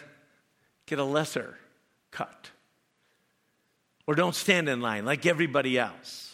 [0.84, 1.56] get a lesser
[2.10, 2.50] cut.
[4.06, 6.29] Or don't stand in line like everybody else.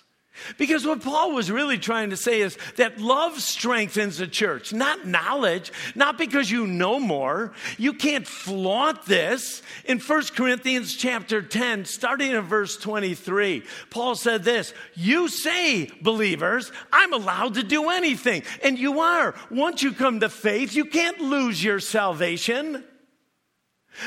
[0.59, 5.07] Because what Paul was really trying to say is that love strengthens the church, not
[5.07, 7.53] knowledge, not because you know more.
[7.79, 9.63] You can't flaunt this.
[9.85, 16.73] In 1 Corinthians chapter 10, starting in verse 23, Paul said this You say, believers,
[16.93, 18.43] I'm allowed to do anything.
[18.63, 19.35] And you are.
[19.51, 22.85] Once you come to faith, you can't lose your salvation.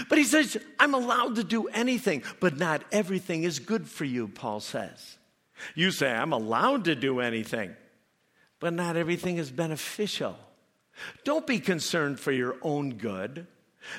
[0.08, 4.28] But he says, I'm allowed to do anything, but not everything is good for you,
[4.28, 5.19] Paul says.
[5.76, 7.76] You say, I'm allowed to do anything,
[8.60, 10.38] but not everything is beneficial.
[11.24, 13.48] Don't be concerned for your own good,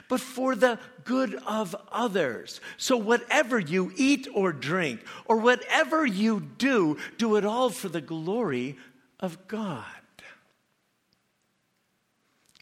[0.08, 2.61] but for the good of others.
[2.76, 8.00] So, whatever you eat or drink, or whatever you do, do it all for the
[8.02, 8.76] glory
[9.18, 9.84] of God.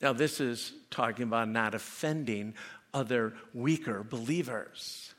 [0.01, 2.55] Now, this is talking about not offending
[2.95, 5.13] other weaker believers.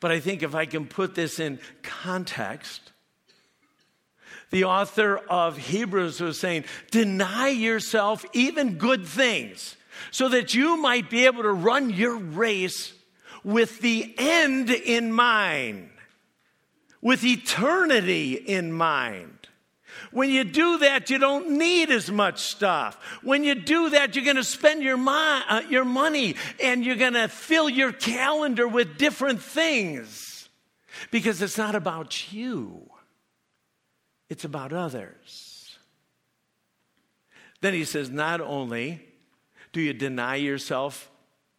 [0.00, 2.92] But I think if I can put this in context,
[4.50, 9.76] the author of Hebrews was saying, deny yourself even good things
[10.10, 12.92] so that you might be able to run your race
[13.44, 15.90] with the end in mind,
[17.00, 19.35] with eternity in mind.
[20.10, 22.96] When you do that, you don't need as much stuff.
[23.22, 27.14] When you do that, you're going to spend your, uh, your money and you're going
[27.14, 30.48] to fill your calendar with different things
[31.10, 32.88] because it's not about you,
[34.28, 35.78] it's about others.
[37.60, 39.02] Then he says, not only
[39.72, 41.10] do you deny yourself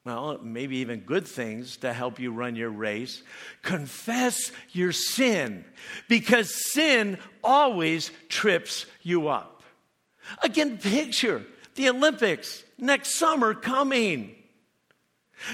[0.07, 3.23] well, maybe even good things to help you run your race.
[3.61, 5.65] Confess your sin
[6.07, 9.63] because sin always trips you up.
[10.41, 11.43] Again, picture
[11.75, 14.33] the Olympics next summer coming.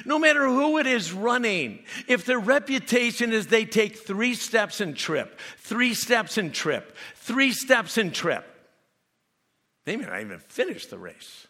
[0.05, 4.95] No matter who it is running, if their reputation is they take three steps and
[4.95, 8.45] trip, three steps and trip, three steps and trip,
[9.85, 11.47] they may not even finish the race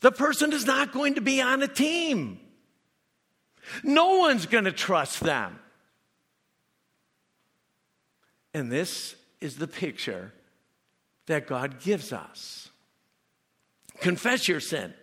[0.00, 2.40] the person is not going to be on a team.
[3.82, 5.58] No one's going to trust them.
[8.54, 10.32] And this is the picture
[11.26, 12.70] that God gives us.
[14.00, 14.94] Confess your sin.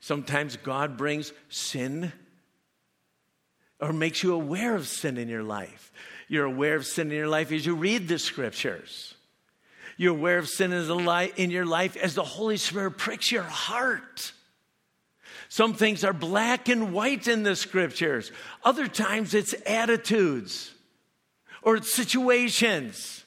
[0.00, 2.12] Sometimes God brings sin
[3.80, 5.92] or makes you aware of sin in your life.
[6.28, 9.15] You're aware of sin in your life as you read the scriptures.
[9.96, 14.32] You're aware of sin in your life as the Holy Spirit pricks your heart.
[15.48, 18.32] Some things are black and white in the scriptures.
[18.64, 20.72] Other times it's attitudes
[21.62, 23.24] or it's situations.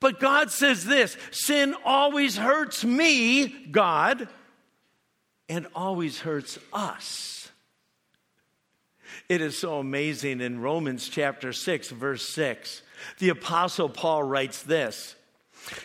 [0.00, 4.28] But God says this sin always hurts me, God,
[5.48, 7.50] and always hurts us.
[9.28, 12.82] It is so amazing in Romans chapter 6, verse 6.
[13.18, 15.16] The Apostle Paul writes this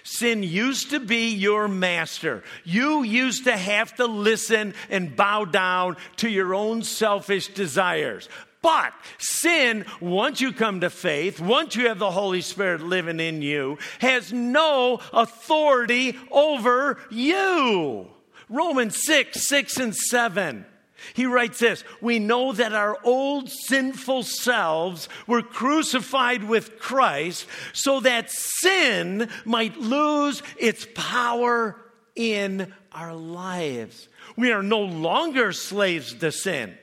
[0.03, 2.43] Sin used to be your master.
[2.63, 8.29] You used to have to listen and bow down to your own selfish desires.
[8.61, 13.41] But sin, once you come to faith, once you have the Holy Spirit living in
[13.41, 18.07] you, has no authority over you.
[18.49, 20.65] Romans 6, 6 and 7.
[21.13, 27.99] He writes this We know that our old sinful selves were crucified with Christ so
[28.01, 31.75] that sin might lose its power
[32.15, 34.07] in our lives.
[34.35, 36.77] We are no longer slaves to sin.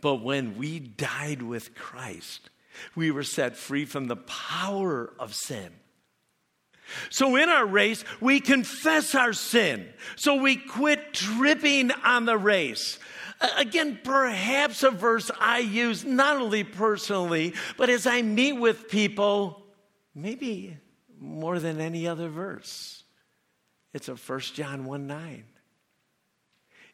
[0.00, 2.50] But when we died with Christ,
[2.94, 5.70] we were set free from the power of sin.
[7.10, 9.88] So in our race, we confess our sin.
[10.16, 12.98] So we quit tripping on the race.
[13.56, 19.62] Again, perhaps a verse I use not only personally, but as I meet with people,
[20.14, 20.78] maybe
[21.18, 23.04] more than any other verse.
[23.92, 25.44] It's a 1 John 1 9.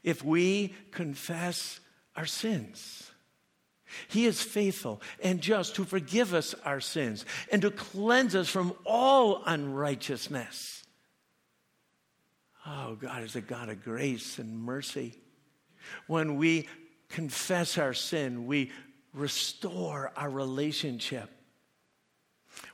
[0.03, 1.79] If we confess
[2.17, 3.12] our sins,
[4.09, 8.75] he is faithful and just to forgive us our sins and to cleanse us from
[8.85, 10.83] all unrighteousness.
[12.67, 15.15] Oh, God is a God of grace and mercy.
[16.07, 16.69] When we
[17.09, 18.71] confess our sin, we
[19.13, 21.29] restore our relationship.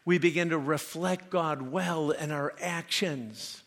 [0.05, 3.63] We begin to reflect God well in our actions,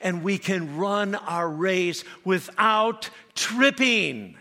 [0.00, 4.36] and we can run our race without tripping.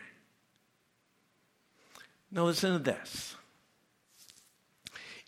[2.38, 3.35] Now, listen to this.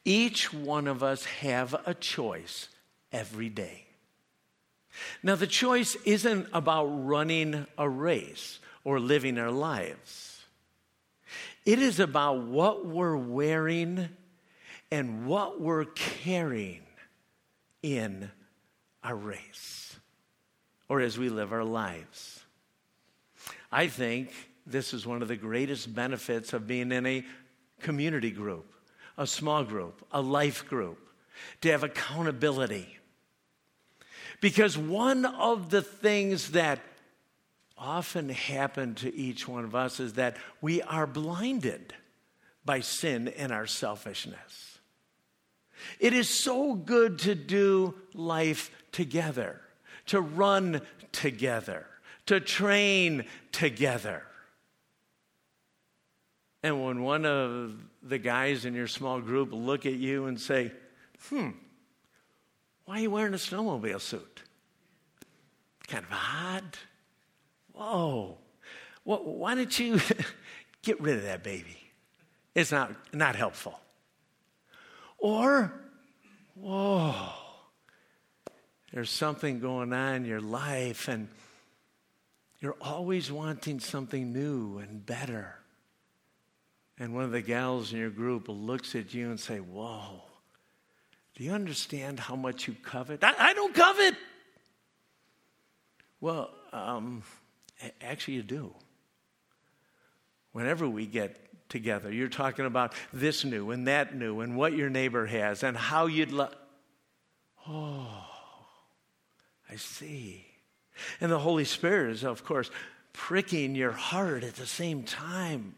[0.06, 2.70] Each one of us have a choice
[3.12, 3.88] every day.
[5.24, 10.46] Now, the choice isn't about running a race or living our lives.
[11.66, 14.10] It is about what we're wearing
[14.92, 16.84] and what we're carrying
[17.82, 18.30] in
[19.04, 19.98] our race
[20.88, 22.44] or as we live our lives.
[23.72, 24.32] I think
[24.72, 27.26] this is one of the greatest benefits of being in a
[27.82, 28.74] community group,
[29.18, 31.00] a small group, a life group,
[31.62, 32.98] to have accountability.
[34.42, 36.80] Because one of the things that
[37.78, 41.94] often happen to each one of us is that we are blinded
[42.66, 44.80] by sin and our selfishness.
[46.00, 49.62] It is so good to do life together,
[50.08, 51.86] to run together,
[52.26, 54.24] to train together.
[56.62, 60.72] And when one of the guys in your small group look at you and say,
[61.30, 61.50] hmm,
[62.86, 64.42] why are you wearing a snowmobile suit?
[65.88, 66.78] Kind of odd.
[67.74, 68.38] Whoa.
[69.06, 70.02] Well, why don't you
[70.82, 71.78] get rid of that baby?
[72.56, 73.80] It's not, not helpful.
[75.18, 75.74] Or,
[76.56, 77.14] whoa,
[78.92, 81.28] there's something going on in your life and
[82.60, 85.59] you're always wanting something new and better
[87.00, 90.22] and one of the gals in your group looks at you and say, Whoa,
[91.36, 93.24] do you understand how much you covet?
[93.24, 94.16] I, I don't covet.
[96.20, 97.24] Well, um,
[98.02, 98.76] actually, you do.
[100.52, 104.90] Whenever we get together, you're talking about this new and that new and what your
[104.90, 106.54] neighbor has and how you'd love.
[107.68, 108.26] Oh,
[109.70, 110.46] I see.
[111.22, 112.70] And the Holy Spirit is, of course,
[113.14, 115.76] pricking your heart at the same time.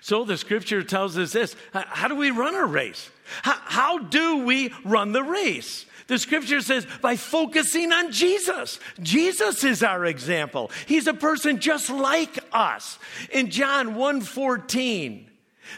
[0.00, 3.10] So the scripture tells us this how do we run a race?
[3.42, 5.86] How, how, do we run the race?
[6.06, 8.78] The scripture says by focusing on Jesus.
[9.00, 10.70] Jesus is our example.
[10.86, 12.98] He's a person just like us.
[13.32, 15.24] In John 1:14,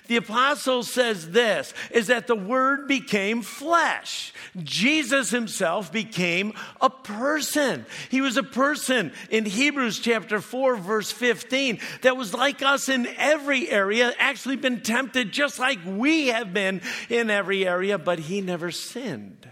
[0.06, 4.32] the apostle says this is that the word became flesh.
[4.62, 7.86] Jesus himself became a person.
[8.10, 13.06] He was a person in Hebrews chapter 4 verse 15 that was like us in
[13.16, 18.40] every area, actually been tempted just like we have been in every area, but he
[18.40, 19.48] never sinned.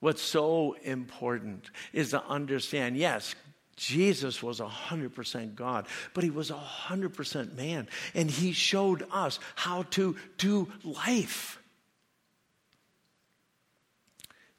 [0.00, 3.34] What's so important is to understand yes,
[3.78, 7.88] Jesus was 100% God, but he was 100% man.
[8.14, 11.58] And he showed us how to do life.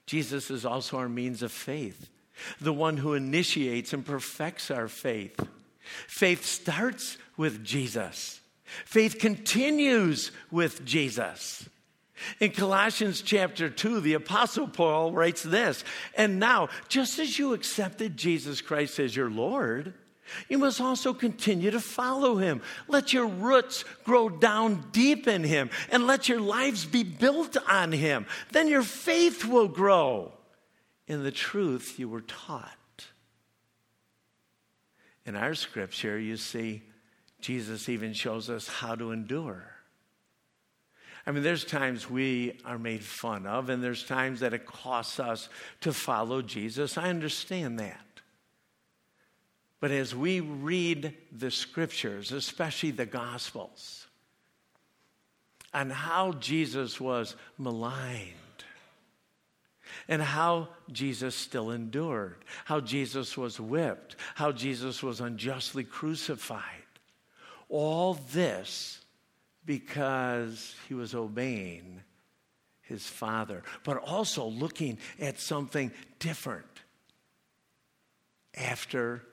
[0.05, 2.09] Jesus is also our means of faith,
[2.59, 5.39] the one who initiates and perfects our faith.
[6.07, 8.41] Faith starts with Jesus,
[8.85, 11.69] faith continues with Jesus.
[12.39, 15.83] In Colossians chapter 2, the Apostle Paul writes this
[16.15, 19.93] And now, just as you accepted Jesus Christ as your Lord,
[20.47, 22.61] you must also continue to follow him.
[22.87, 27.91] Let your roots grow down deep in him and let your lives be built on
[27.91, 28.25] him.
[28.51, 30.33] Then your faith will grow
[31.07, 32.75] in the truth you were taught.
[35.25, 36.83] In our scripture, you see,
[37.41, 39.78] Jesus even shows us how to endure.
[41.29, 45.19] I mean, there's times we are made fun of, and there's times that it costs
[45.19, 45.47] us
[45.81, 46.97] to follow Jesus.
[46.97, 48.01] I understand that.
[49.79, 54.07] But as we read the scriptures, especially the Gospels,
[55.71, 58.33] on how Jesus was maligned,
[60.07, 66.63] and how Jesus still endured, how Jesus was whipped, how Jesus was unjustly crucified.
[67.69, 68.99] All this
[69.65, 72.01] because he was obeying
[72.81, 76.65] his father, but also looking at something different
[78.55, 79.23] after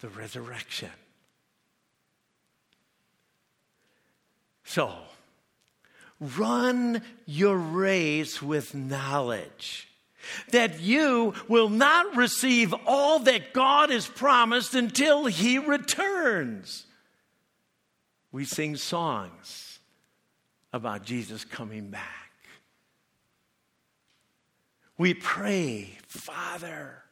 [0.00, 0.90] the resurrection.
[4.64, 4.92] So,
[6.20, 9.88] run your race with knowledge
[10.50, 16.84] that you will not receive all that God has promised until He returns.
[18.30, 19.65] We sing songs
[20.76, 22.32] about Jesus coming back.
[24.98, 27.02] We pray, Father,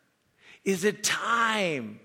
[0.64, 2.00] is it time?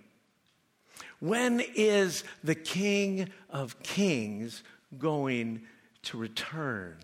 [1.20, 4.64] When is the King of Kings
[4.98, 5.62] going
[6.04, 6.98] to return?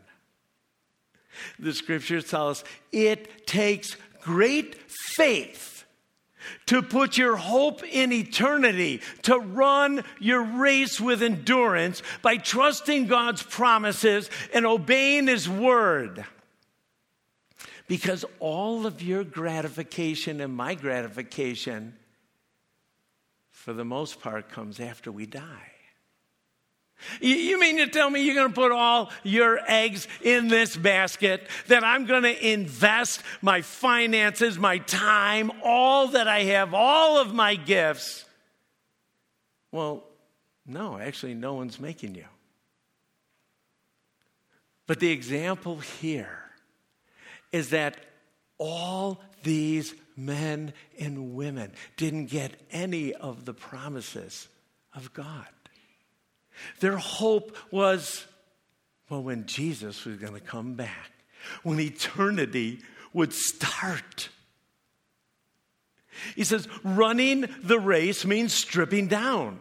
[1.60, 5.75] The scriptures tell us it takes great faith
[6.68, 13.44] to put your hope in eternity, to run your race with endurance by trusting God's
[13.44, 16.26] promises and obeying His word.
[17.88, 21.94] Because all of your gratification and my gratification
[23.66, 25.72] for the most part, comes after we die.
[27.22, 31.48] You mean to tell me you're going to put all your eggs in this basket,
[31.68, 37.34] that I'm going to invest my finances, my time, all that I have, all of
[37.34, 38.26] my gifts?
[39.72, 40.04] Well,
[40.66, 42.26] no, actually, no one's making you.
[44.88, 46.40] But the example here
[47.52, 47.98] is that
[48.58, 54.48] all these men and women didn't get any of the promises
[54.94, 55.48] of God.
[56.80, 58.26] Their hope was,
[59.10, 61.12] well, when Jesus was going to come back,
[61.64, 62.80] when eternity
[63.14, 64.30] would start.
[66.36, 69.60] He says, running the race means stripping down.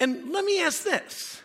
[0.00, 1.42] And let me ask this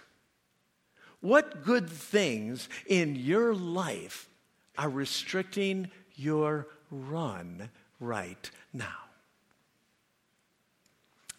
[1.21, 4.29] what good things in your life
[4.77, 7.69] are restricting your run
[7.99, 8.87] right now.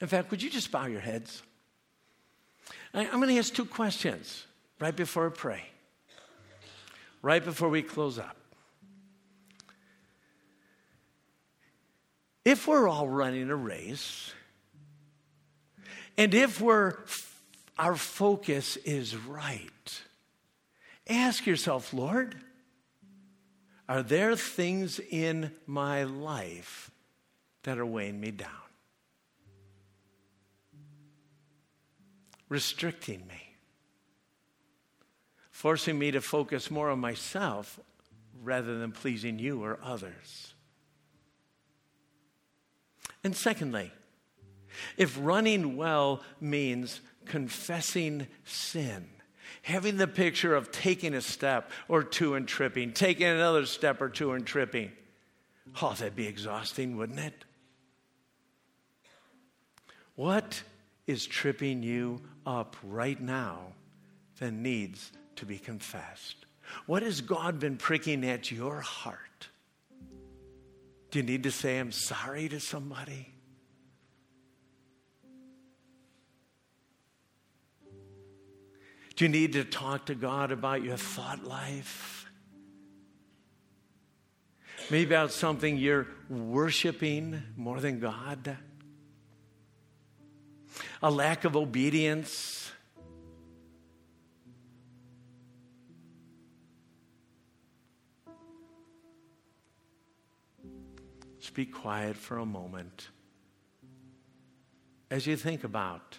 [0.00, 1.42] In fact, would you just bow your heads?
[2.92, 4.44] I'm going to ask two questions
[4.80, 5.62] right before I pray,
[7.22, 8.36] right before we close up.
[12.44, 14.32] If we're all running a race,
[16.16, 16.96] and if we're
[17.78, 20.02] our focus is right,
[21.08, 22.36] ask yourself, Lord,
[23.88, 26.90] are there things in my life
[27.62, 28.48] that are weighing me down?
[32.50, 33.54] Restricting me,
[35.50, 37.80] forcing me to focus more on myself
[38.42, 40.52] rather than pleasing you or others.
[43.24, 43.92] And secondly,
[44.96, 49.08] if running well means confessing sin,
[49.62, 54.08] having the picture of taking a step or two and tripping, taking another step or
[54.08, 54.90] two and tripping.
[55.80, 57.44] Oh, that'd be exhausting, wouldn't it?
[60.16, 60.62] What
[61.10, 63.58] is tripping you up right now
[64.38, 66.46] that needs to be confessed?
[66.86, 69.48] What has God been pricking at your heart?
[71.10, 73.28] Do you need to say, I'm sorry to somebody?
[79.16, 82.30] Do you need to talk to God about your thought life?
[84.90, 88.56] Maybe about something you're worshiping more than God?
[91.02, 92.72] A lack of obedience?
[101.38, 103.08] Just be quiet for a moment
[105.10, 106.18] as you think about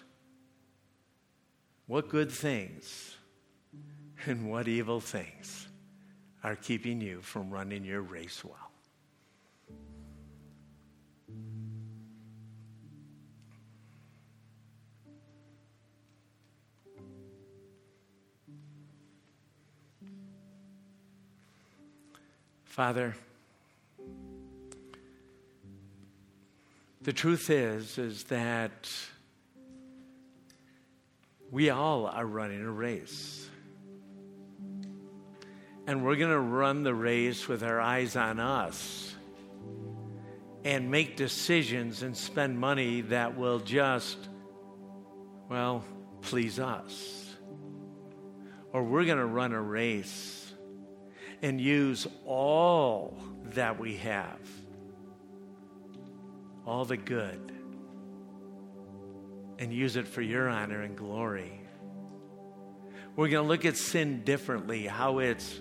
[1.86, 3.16] what good things
[4.26, 5.68] and what evil things
[6.44, 8.61] are keeping you from running your race well.
[22.72, 23.14] Father,
[27.02, 28.90] the truth is is that
[31.50, 33.46] we all are running a race.
[35.86, 39.14] And we're going to run the race with our eyes on us
[40.64, 44.16] and make decisions and spend money that will just,
[45.50, 45.84] well,
[46.22, 47.36] please us.
[48.72, 50.41] Or we're going to run a race
[51.42, 53.18] and use all
[53.54, 54.38] that we have,
[56.64, 57.52] all the good,
[59.58, 61.60] and use it for your honor and glory.
[63.16, 65.60] We're going to look at sin differently, how it's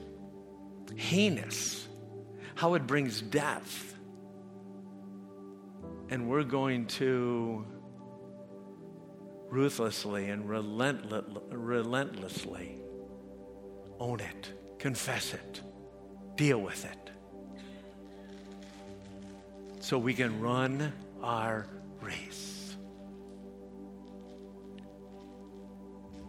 [0.95, 1.87] heinous,
[2.55, 3.95] how it brings death.
[6.09, 7.65] And we're going to
[9.49, 12.77] ruthlessly and relentlessly
[13.99, 15.61] own it, confess it
[16.41, 17.11] deal with it
[19.79, 21.67] so we can run our
[22.01, 22.75] race.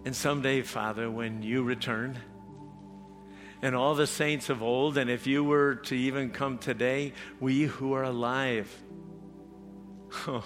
[0.04, 2.18] And someday, Father, when you return,
[3.62, 7.62] and all the saints of old, and if you were to even come today, we
[7.62, 8.70] who are alive
[10.28, 10.44] oh,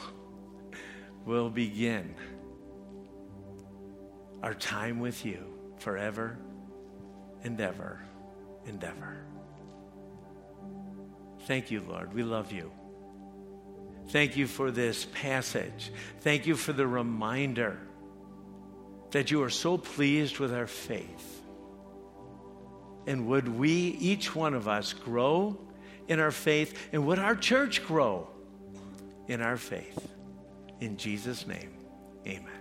[1.25, 2.15] will begin
[4.45, 5.45] our time with you
[5.79, 6.39] forever
[7.43, 8.01] and ever
[8.69, 9.27] and ever.
[11.47, 12.13] Thank you, Lord.
[12.13, 12.73] We love you.
[14.09, 15.93] Thank you for this passage.
[16.21, 17.79] Thank you for the reminder
[19.13, 21.43] that you are so pleased with our faith.
[23.07, 25.57] And would we, each one of us, grow
[26.09, 26.89] in our faith?
[26.93, 28.29] And would our church grow
[29.29, 30.09] in our faith?
[30.81, 31.73] In Jesus' name,
[32.27, 32.56] amen.